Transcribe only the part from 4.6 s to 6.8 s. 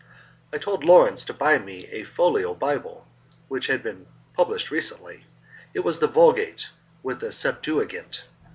recently; it was the Vulgate